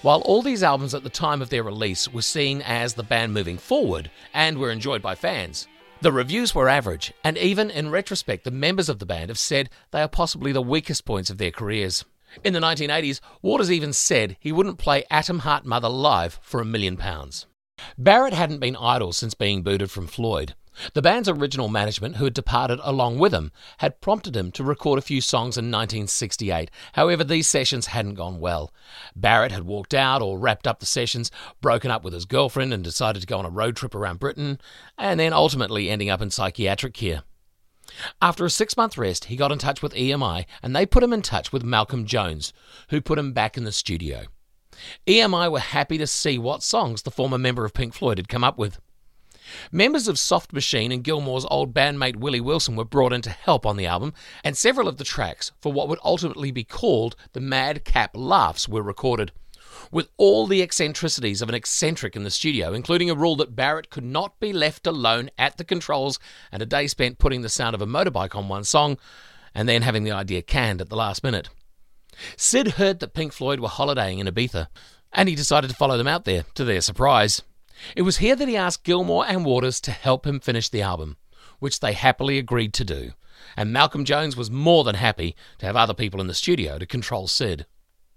While 0.00 0.22
all 0.22 0.40
these 0.40 0.62
albums 0.62 0.94
at 0.94 1.02
the 1.02 1.10
time 1.10 1.42
of 1.42 1.50
their 1.50 1.62
release 1.62 2.10
were 2.10 2.22
seen 2.22 2.62
as 2.62 2.94
the 2.94 3.02
band 3.02 3.34
moving 3.34 3.58
forward 3.58 4.10
and 4.32 4.56
were 4.56 4.70
enjoyed 4.70 5.02
by 5.02 5.14
fans, 5.14 5.68
the 6.00 6.12
reviews 6.12 6.54
were 6.54 6.66
average, 6.66 7.12
and 7.22 7.36
even 7.36 7.68
in 7.68 7.90
retrospect, 7.90 8.44
the 8.44 8.50
members 8.50 8.88
of 8.88 8.98
the 8.98 9.04
band 9.04 9.28
have 9.28 9.38
said 9.38 9.68
they 9.90 10.00
are 10.00 10.08
possibly 10.08 10.50
the 10.50 10.62
weakest 10.62 11.04
points 11.04 11.28
of 11.28 11.36
their 11.36 11.50
careers. 11.50 12.06
In 12.42 12.54
the 12.54 12.60
1980s, 12.60 13.20
Waters 13.42 13.70
even 13.70 13.92
said 13.92 14.38
he 14.40 14.50
wouldn't 14.50 14.78
play 14.78 15.04
Atom 15.10 15.40
Heart 15.40 15.66
Mother 15.66 15.90
live 15.90 16.40
for 16.40 16.62
a 16.62 16.64
million 16.64 16.96
pounds. 16.96 17.44
Barrett 17.98 18.32
hadn't 18.32 18.60
been 18.60 18.76
idle 18.76 19.12
since 19.12 19.34
being 19.34 19.62
booted 19.62 19.90
from 19.90 20.06
Floyd. 20.06 20.54
The 20.94 21.02
band's 21.02 21.28
original 21.28 21.68
management, 21.68 22.16
who 22.16 22.24
had 22.24 22.34
departed 22.34 22.80
along 22.82 23.18
with 23.18 23.32
him, 23.32 23.52
had 23.78 24.00
prompted 24.00 24.36
him 24.36 24.50
to 24.52 24.64
record 24.64 24.98
a 24.98 25.02
few 25.02 25.20
songs 25.20 25.56
in 25.56 25.66
1968. 25.66 26.70
However, 26.92 27.24
these 27.24 27.46
sessions 27.46 27.86
hadn't 27.86 28.14
gone 28.14 28.40
well. 28.40 28.72
Barrett 29.14 29.52
had 29.52 29.64
walked 29.64 29.94
out 29.94 30.22
or 30.22 30.38
wrapped 30.38 30.66
up 30.66 30.80
the 30.80 30.86
sessions, 30.86 31.30
broken 31.60 31.90
up 31.90 32.04
with 32.04 32.12
his 32.12 32.24
girlfriend, 32.24 32.72
and 32.72 32.84
decided 32.84 33.20
to 33.20 33.26
go 33.26 33.38
on 33.38 33.46
a 33.46 33.50
road 33.50 33.76
trip 33.76 33.94
around 33.94 34.20
Britain, 34.20 34.60
and 34.98 35.18
then 35.18 35.32
ultimately 35.32 35.88
ending 35.88 36.10
up 36.10 36.20
in 36.20 36.30
psychiatric 36.30 36.94
care. 36.94 37.22
After 38.20 38.44
a 38.44 38.50
six 38.50 38.76
month 38.76 38.98
rest, 38.98 39.26
he 39.26 39.36
got 39.36 39.52
in 39.52 39.58
touch 39.58 39.82
with 39.82 39.94
EMI 39.94 40.44
and 40.62 40.74
they 40.74 40.86
put 40.86 41.02
him 41.02 41.12
in 41.12 41.22
touch 41.22 41.52
with 41.52 41.62
Malcolm 41.62 42.04
Jones, 42.04 42.52
who 42.88 43.00
put 43.00 43.18
him 43.18 43.32
back 43.32 43.56
in 43.56 43.64
the 43.64 43.72
studio. 43.72 44.24
EMI 45.06 45.50
were 45.50 45.60
happy 45.60 45.96
to 45.98 46.06
see 46.06 46.38
what 46.38 46.62
songs 46.62 47.02
the 47.02 47.10
former 47.10 47.38
member 47.38 47.64
of 47.64 47.72
Pink 47.72 47.94
Floyd 47.94 48.18
had 48.18 48.28
come 48.28 48.44
up 48.44 48.58
with. 48.58 48.78
Members 49.70 50.08
of 50.08 50.18
Soft 50.18 50.52
Machine 50.52 50.92
and 50.92 51.04
Gilmour's 51.04 51.46
old 51.50 51.72
bandmate 51.74 52.16
Willie 52.16 52.40
Wilson 52.40 52.76
were 52.76 52.84
brought 52.84 53.12
in 53.12 53.22
to 53.22 53.30
help 53.30 53.66
on 53.66 53.76
the 53.76 53.86
album, 53.86 54.12
and 54.42 54.56
several 54.56 54.88
of 54.88 54.96
the 54.96 55.04
tracks 55.04 55.52
for 55.60 55.72
what 55.72 55.88
would 55.88 55.98
ultimately 56.04 56.50
be 56.50 56.64
called 56.64 57.16
the 57.32 57.40
Madcap 57.40 58.16
Laughs 58.16 58.68
were 58.68 58.82
recorded. 58.82 59.32
With 59.90 60.08
all 60.16 60.46
the 60.46 60.62
eccentricities 60.62 61.42
of 61.42 61.48
an 61.48 61.54
eccentric 61.54 62.16
in 62.16 62.24
the 62.24 62.30
studio, 62.30 62.72
including 62.72 63.10
a 63.10 63.14
rule 63.14 63.36
that 63.36 63.54
Barrett 63.54 63.90
could 63.90 64.04
not 64.04 64.38
be 64.40 64.52
left 64.52 64.86
alone 64.86 65.30
at 65.38 65.58
the 65.58 65.64
controls, 65.64 66.18
and 66.50 66.62
a 66.62 66.66
day 66.66 66.86
spent 66.86 67.18
putting 67.18 67.42
the 67.42 67.48
sound 67.48 67.74
of 67.74 67.82
a 67.82 67.86
motorbike 67.86 68.34
on 68.34 68.48
one 68.48 68.64
song, 68.64 68.98
and 69.54 69.68
then 69.68 69.82
having 69.82 70.04
the 70.04 70.12
idea 70.12 70.42
canned 70.42 70.80
at 70.80 70.88
the 70.88 70.96
last 70.96 71.22
minute. 71.22 71.48
Syd 72.36 72.72
heard 72.72 73.00
that 73.00 73.14
Pink 73.14 73.32
Floyd 73.32 73.60
were 73.60 73.68
holidaying 73.68 74.18
in 74.18 74.26
Ibiza, 74.26 74.68
and 75.12 75.28
he 75.28 75.34
decided 75.34 75.70
to 75.70 75.76
follow 75.76 75.96
them 75.98 76.08
out 76.08 76.24
there, 76.24 76.44
to 76.54 76.64
their 76.64 76.80
surprise. 76.80 77.42
It 77.94 78.02
was 78.02 78.18
here 78.18 78.36
that 78.36 78.48
he 78.48 78.56
asked 78.56 78.84
Gilmour 78.84 79.24
and 79.26 79.44
Waters 79.44 79.80
to 79.82 79.90
help 79.90 80.26
him 80.26 80.40
finish 80.40 80.68
the 80.68 80.82
album, 80.82 81.16
which 81.58 81.80
they 81.80 81.92
happily 81.92 82.38
agreed 82.38 82.72
to 82.74 82.84
do. 82.84 83.12
And 83.56 83.72
Malcolm 83.72 84.04
Jones 84.04 84.36
was 84.36 84.50
more 84.50 84.84
than 84.84 84.94
happy 84.96 85.36
to 85.58 85.66
have 85.66 85.76
other 85.76 85.94
people 85.94 86.20
in 86.20 86.26
the 86.26 86.34
studio 86.34 86.78
to 86.78 86.86
control 86.86 87.26
Syd. 87.26 87.66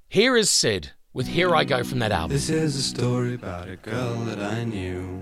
Here 0.08 0.36
is 0.36 0.50
Syd 0.50 0.92
with 1.14 1.28
Here 1.28 1.56
I 1.56 1.64
Go 1.64 1.84
from 1.84 2.00
that 2.00 2.12
album. 2.12 2.36
This 2.36 2.50
is 2.50 2.76
a 2.76 2.82
story 2.82 3.36
about 3.36 3.68
a 3.68 3.76
girl 3.76 4.16
that 4.26 4.40
I 4.40 4.64
knew. 4.64 5.22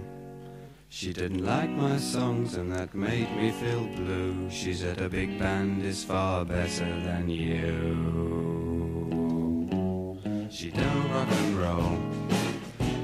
She 0.89 1.11
didn't 1.13 1.45
like 1.45 1.69
my 1.69 1.97
songs 1.97 2.55
and 2.55 2.71
that 2.71 2.95
made 2.95 3.29
me 3.35 3.51
feel 3.51 3.85
blue. 3.87 4.49
She 4.49 4.73
said 4.73 5.01
a 5.01 5.09
big 5.09 5.37
band 5.37 5.83
is 5.83 6.03
far 6.03 6.45
better 6.45 6.85
than 7.01 7.29
you. 7.29 8.47
She 10.49 10.71
don't 10.71 11.11
rock 11.11 11.27
and 11.29 11.57
roll. 11.57 12.06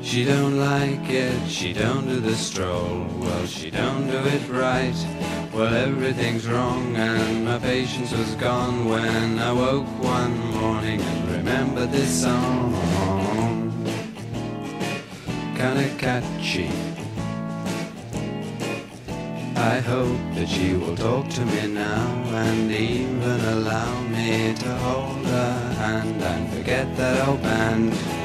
She 0.04 0.26
don't 0.26 0.60
like 0.60 1.10
it, 1.10 1.48
she 1.48 1.72
don't 1.72 2.06
do 2.06 2.20
the 2.20 2.36
stroll. 2.36 3.08
Well, 3.20 3.46
she 3.48 3.72
don't 3.72 4.06
do 4.06 4.18
it 4.18 4.48
right. 4.50 4.94
Well, 5.54 5.74
everything's 5.74 6.46
wrong, 6.46 6.96
and 6.96 7.46
my 7.46 7.58
patience 7.58 8.12
was 8.12 8.36
gone 8.36 8.86
when 8.86 9.40
I 9.40 9.54
woke 9.54 9.88
one 10.04 10.38
morning 10.52 11.02
and 11.02 11.32
remembered 11.32 11.92
this 11.92 12.22
song. 12.22 12.74
Kinda 15.56 15.90
catchy. 15.98 16.70
I 19.56 19.80
hope 19.80 20.20
that 20.36 20.50
she 20.50 20.74
will 20.74 20.98
talk 20.98 21.30
to 21.30 21.46
me 21.46 21.68
now 21.68 22.08
and 22.44 22.70
even 22.70 23.40
allow 23.56 24.02
me 24.02 24.54
to 24.54 24.76
hold 24.86 25.26
her 25.26 25.74
hand 25.80 26.22
and 26.22 26.54
forget 26.54 26.96
that 26.98 27.28
old 27.28 27.42
band. 27.42 28.23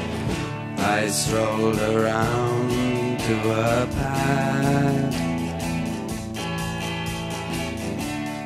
I 0.91 1.07
strolled 1.09 1.79
around 1.79 3.19
to 3.19 3.35
her 3.53 3.85
pad. 3.93 5.13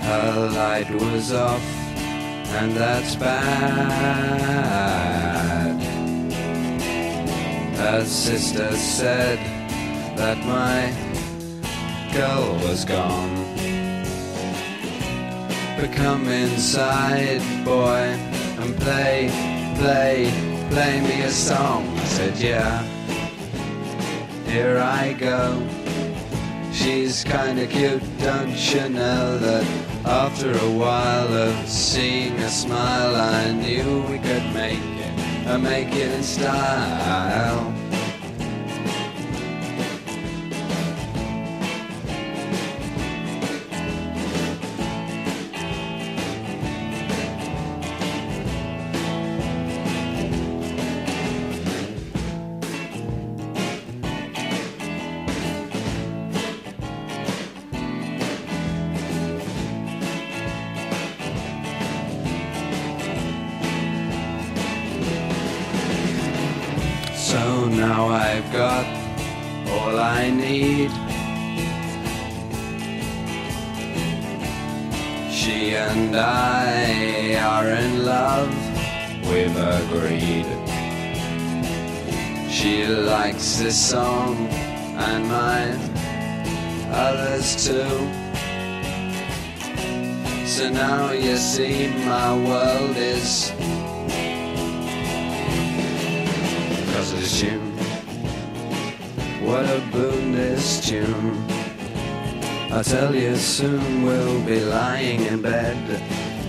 Her 0.03 0.49
light 0.49 0.89
was 0.91 1.31
off, 1.31 1.63
and 2.59 2.75
that's 2.75 3.15
bad. 3.15 3.39
Her 7.77 8.03
sister 8.03 8.75
said 8.75 9.39
that 10.17 10.37
my 10.45 10.91
girl 12.13 12.55
was 12.67 12.83
gone. 12.83 13.35
But 15.79 15.93
come 15.93 16.27
inside, 16.27 17.41
boy, 17.63 18.17
and 18.59 18.75
play, 18.81 19.29
play, 19.79 20.29
play 20.69 20.99
me 20.99 21.21
a 21.21 21.31
song. 21.31 21.92
Said, 22.13 22.37
yeah. 22.37 22.83
Here 24.45 24.77
I 24.77 25.13
go. 25.13 25.67
She's 26.71 27.23
kinda 27.23 27.65
cute, 27.65 28.03
don't 28.19 28.55
you 28.71 28.87
know 28.89 29.39
that 29.39 29.65
after 30.05 30.51
a 30.51 30.71
while 30.77 31.33
of 31.33 31.67
seeing 31.67 32.33
a 32.33 32.49
smile, 32.49 33.15
I 33.15 33.51
knew 33.51 34.03
we 34.03 34.19
could 34.19 34.45
make 34.53 34.77
it, 35.07 35.57
make 35.59 35.95
it 35.95 36.11
in 36.11 36.21
style. 36.21 37.82
She 75.43 75.75
and 75.75 76.15
I 76.15 77.35
are 77.35 77.67
in 77.67 78.05
love, 78.05 78.47
we've 79.27 79.57
agreed. 79.57 80.47
She 82.49 82.85
likes 82.87 83.57
this 83.57 83.77
song 83.89 84.47
and 84.47 85.27
mine, 85.27 85.77
others 86.93 87.67
too. 87.67 87.91
So 90.47 90.69
now 90.69 91.11
you 91.11 91.35
see 91.35 91.89
my 92.05 92.37
world 92.47 92.95
is 92.95 93.51
Cause 96.93 97.11
of 97.11 97.19
this 97.19 97.41
tune. 97.41 97.73
What 99.45 99.65
a 99.65 99.81
boon 99.91 100.31
this 100.31 100.79
tune. 100.87 101.52
I'll 102.73 102.83
tell 102.83 103.13
you 103.13 103.35
soon 103.35 104.01
we'll 104.01 104.43
be 104.47 104.59
lying 104.59 105.21
in 105.25 105.43
bed, 105.43 105.75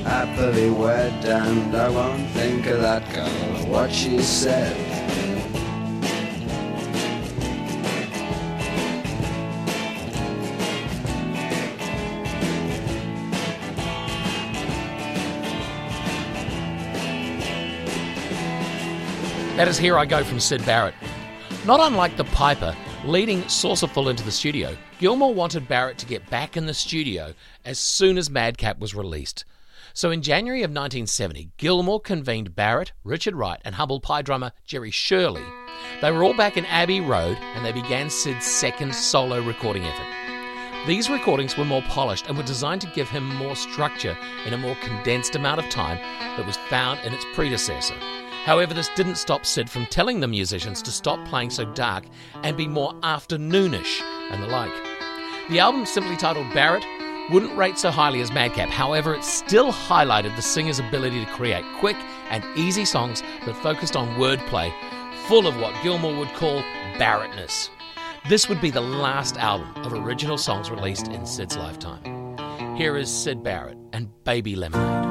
happily 0.04 0.70
wed, 0.70 1.22
and 1.26 1.76
I 1.76 1.90
won't 1.90 2.26
think 2.30 2.66
of 2.66 2.80
that 2.80 3.04
girl 3.14 3.70
what 3.70 3.92
she 3.92 4.22
said. 4.22 4.74
That 19.58 19.68
is 19.68 19.76
Here 19.76 19.98
I 19.98 20.06
Go 20.06 20.24
from 20.24 20.40
Syd 20.40 20.64
Barrett. 20.64 20.94
Not 21.66 21.80
unlike 21.80 22.16
the 22.16 22.24
Piper, 22.24 22.74
leading 23.06 23.46
Saucerful 23.48 24.08
into 24.08 24.24
the 24.24 24.30
studio, 24.30 24.76
Gilmour 24.98 25.34
wanted 25.34 25.68
Barrett 25.68 25.98
to 25.98 26.06
get 26.06 26.28
back 26.30 26.56
in 26.56 26.66
the 26.66 26.74
studio 26.74 27.34
as 27.64 27.78
soon 27.78 28.16
as 28.16 28.30
Madcap 28.30 28.78
was 28.78 28.94
released. 28.94 29.44
So 29.92 30.10
in 30.10 30.22
January 30.22 30.62
of 30.62 30.70
1970, 30.70 31.50
Gilmour 31.58 32.00
convened 32.02 32.56
Barrett, 32.56 32.92
Richard 33.04 33.36
Wright, 33.36 33.60
and 33.64 33.74
Humble 33.74 34.00
Pie 34.00 34.22
drummer 34.22 34.52
Jerry 34.64 34.90
Shirley. 34.90 35.44
They 36.00 36.10
were 36.10 36.24
all 36.24 36.34
back 36.34 36.56
in 36.56 36.64
Abbey 36.66 37.00
Road 37.00 37.36
and 37.54 37.64
they 37.64 37.72
began 37.72 38.08
Syd's 38.08 38.46
second 38.46 38.94
solo 38.94 39.40
recording 39.40 39.84
effort. 39.84 40.86
These 40.86 41.10
recordings 41.10 41.56
were 41.56 41.64
more 41.64 41.82
polished 41.82 42.26
and 42.26 42.36
were 42.36 42.42
designed 42.42 42.80
to 42.82 42.92
give 42.94 43.08
him 43.08 43.24
more 43.36 43.56
structure 43.56 44.16
in 44.46 44.54
a 44.54 44.58
more 44.58 44.76
condensed 44.82 45.34
amount 45.34 45.60
of 45.60 45.70
time 45.70 45.98
that 46.36 46.46
was 46.46 46.56
found 46.68 47.00
in 47.00 47.12
its 47.12 47.24
predecessor. 47.34 47.94
However, 48.44 48.74
this 48.74 48.90
didn't 48.94 49.14
stop 49.16 49.46
Syd 49.46 49.70
from 49.70 49.86
telling 49.86 50.20
the 50.20 50.28
musicians 50.28 50.82
to 50.82 50.90
stop 50.90 51.26
playing 51.26 51.48
so 51.48 51.64
dark 51.64 52.04
and 52.42 52.56
be 52.56 52.68
more 52.68 52.92
afternoonish 53.00 54.02
and 54.30 54.42
the 54.42 54.48
like. 54.48 54.72
The 55.48 55.60
album, 55.60 55.86
simply 55.86 56.16
titled 56.16 56.52
Barrett, 56.52 56.84
wouldn't 57.30 57.56
rate 57.56 57.78
so 57.78 57.90
highly 57.90 58.20
as 58.20 58.30
Madcap. 58.30 58.68
However, 58.68 59.14
it 59.14 59.24
still 59.24 59.72
highlighted 59.72 60.36
the 60.36 60.42
singer's 60.42 60.78
ability 60.78 61.24
to 61.24 61.30
create 61.32 61.64
quick 61.78 61.96
and 62.28 62.44
easy 62.54 62.84
songs 62.84 63.22
that 63.46 63.56
focused 63.62 63.96
on 63.96 64.16
wordplay, 64.18 64.70
full 65.26 65.46
of 65.46 65.58
what 65.58 65.74
Gilmour 65.82 66.18
would 66.18 66.32
call 66.34 66.62
Barrettness. 66.98 67.70
This 68.28 68.48
would 68.48 68.60
be 68.60 68.70
the 68.70 68.80
last 68.80 69.38
album 69.38 69.74
of 69.84 69.94
original 69.94 70.36
songs 70.36 70.70
released 70.70 71.08
in 71.08 71.24
Syd's 71.24 71.56
lifetime. 71.56 72.76
Here 72.76 72.96
is 72.96 73.10
Syd 73.10 73.42
Barrett 73.42 73.78
and 73.92 74.08
Baby 74.24 74.54
Lemonade. 74.54 75.03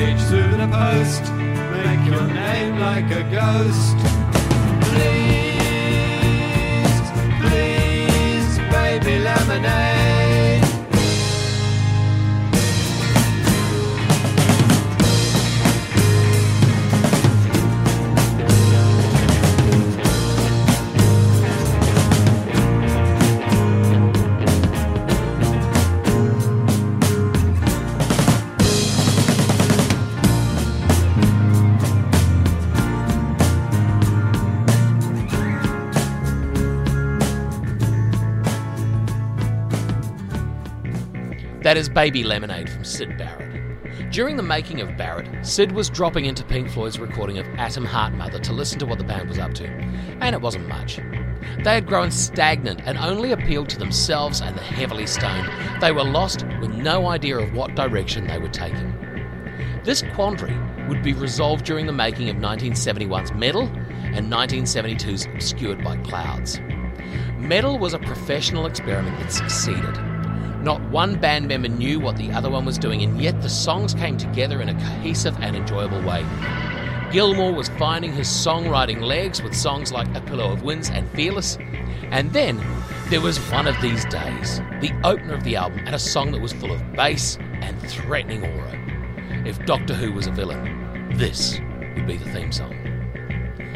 Send 0.00 0.18
through 0.18 0.56
the 0.56 0.66
post, 0.66 1.30
make 1.34 2.06
your 2.08 2.26
name 2.26 2.78
like 2.78 3.10
a 3.10 3.22
ghost. 3.30 4.09
Is 41.80 41.88
Baby 41.88 42.24
Lemonade 42.24 42.68
from 42.68 42.84
Syd 42.84 43.16
Barrett. 43.16 44.12
During 44.12 44.36
the 44.36 44.42
making 44.42 44.82
of 44.82 44.98
Barrett, 44.98 45.46
Syd 45.46 45.72
was 45.72 45.88
dropping 45.88 46.26
into 46.26 46.44
Pink 46.44 46.68
Floyd's 46.68 46.98
recording 46.98 47.38
of 47.38 47.46
Atom 47.56 47.86
Heart 47.86 48.12
Mother 48.12 48.38
to 48.38 48.52
listen 48.52 48.78
to 48.80 48.84
what 48.86 48.98
the 48.98 49.04
band 49.04 49.30
was 49.30 49.38
up 49.38 49.54
to, 49.54 49.66
and 49.66 50.34
it 50.34 50.42
wasn't 50.42 50.68
much. 50.68 51.00
They 51.64 51.72
had 51.72 51.86
grown 51.86 52.10
stagnant 52.10 52.82
and 52.84 52.98
only 52.98 53.32
appealed 53.32 53.70
to 53.70 53.78
themselves 53.78 54.42
and 54.42 54.54
the 54.54 54.62
heavily 54.62 55.06
stoned. 55.06 55.48
They 55.80 55.90
were 55.90 56.04
lost 56.04 56.44
with 56.60 56.68
no 56.68 57.06
idea 57.08 57.38
of 57.38 57.54
what 57.54 57.76
direction 57.76 58.26
they 58.26 58.38
were 58.38 58.50
taking. 58.50 58.94
This 59.82 60.04
quandary 60.12 60.54
would 60.86 61.02
be 61.02 61.14
resolved 61.14 61.64
during 61.64 61.86
the 61.86 61.94
making 61.94 62.28
of 62.28 62.36
1971's 62.36 63.32
Meddle 63.32 63.68
and 64.12 64.30
1972's 64.30 65.24
Obscured 65.32 65.82
by 65.82 65.96
Clouds. 66.02 66.60
Meddle 67.38 67.78
was 67.78 67.94
a 67.94 67.98
professional 67.98 68.66
experiment 68.66 69.18
that 69.20 69.32
succeeded. 69.32 70.09
Not 70.62 70.82
one 70.90 71.18
band 71.18 71.48
member 71.48 71.68
knew 71.68 71.98
what 72.00 72.16
the 72.16 72.30
other 72.32 72.50
one 72.50 72.66
was 72.66 72.76
doing, 72.76 73.02
and 73.02 73.20
yet 73.20 73.40
the 73.40 73.48
songs 73.48 73.94
came 73.94 74.18
together 74.18 74.60
in 74.60 74.68
a 74.68 74.74
cohesive 74.74 75.36
and 75.40 75.56
enjoyable 75.56 76.02
way. 76.02 76.22
Gilmour 77.10 77.52
was 77.52 77.70
finding 77.70 78.12
his 78.12 78.28
songwriting 78.28 79.00
legs 79.00 79.42
with 79.42 79.56
songs 79.56 79.90
like 79.90 80.14
A 80.14 80.20
Pillow 80.20 80.52
of 80.52 80.62
Winds 80.62 80.90
and 80.90 81.10
Fearless. 81.12 81.56
And 82.10 82.32
then 82.32 82.60
there 83.08 83.20
was 83.20 83.38
One 83.50 83.66
of 83.66 83.80
These 83.80 84.04
Days, 84.04 84.58
the 84.80 84.92
opener 85.02 85.34
of 85.34 85.44
the 85.44 85.56
album, 85.56 85.80
and 85.86 85.94
a 85.94 85.98
song 85.98 86.30
that 86.32 86.40
was 86.40 86.52
full 86.52 86.72
of 86.72 86.92
bass 86.92 87.38
and 87.62 87.80
threatening 87.80 88.44
aura. 88.44 88.78
If 89.46 89.64
Doctor 89.64 89.94
Who 89.94 90.12
was 90.12 90.26
a 90.26 90.30
villain, 90.30 91.10
this 91.16 91.58
would 91.96 92.06
be 92.06 92.18
the 92.18 92.30
theme 92.32 92.52
song. 92.52 92.74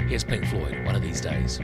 Here's 0.06 0.22
Pink 0.22 0.46
Floyd, 0.46 0.84
One 0.84 0.94
of 0.94 1.02
These 1.02 1.22
Days. 1.22 1.60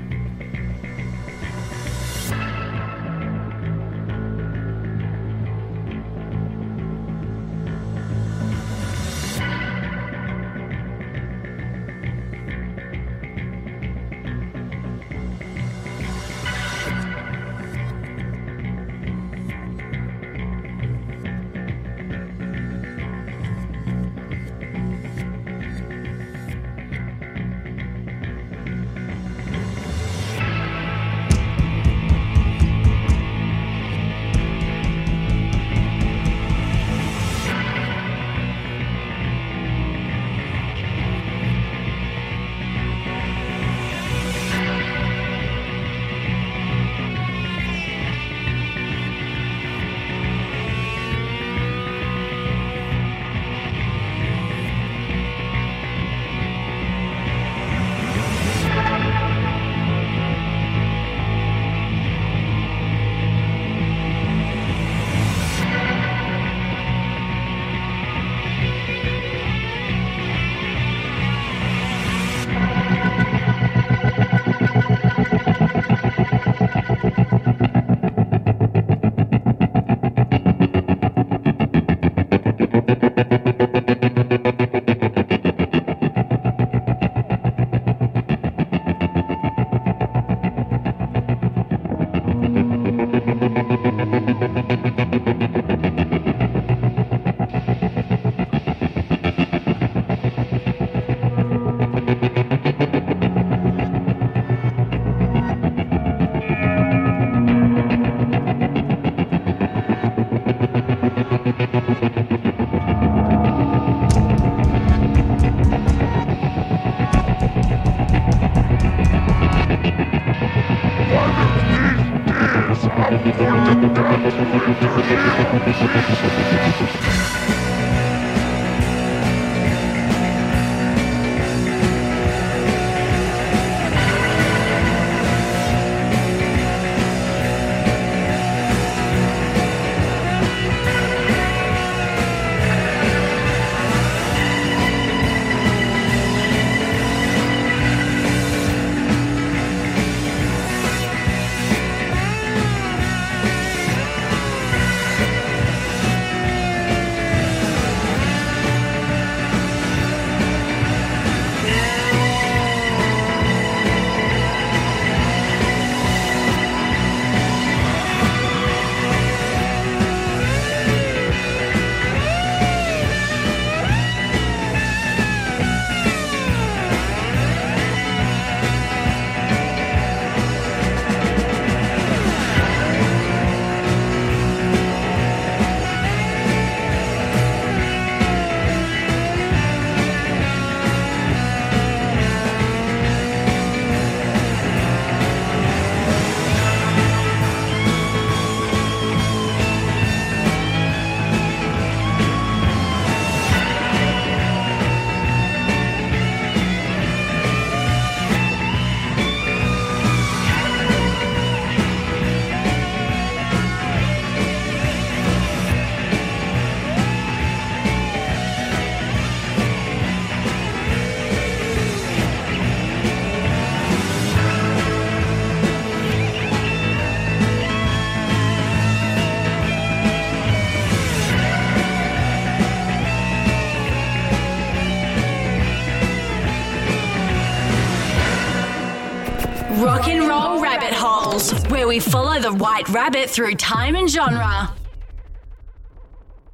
We 241.91 241.99
follow 241.99 242.39
the 242.39 242.53
white 242.53 242.89
rabbit 242.91 243.29
through 243.29 243.57
time 243.57 243.97
and 243.97 244.09
genre. 244.09 244.70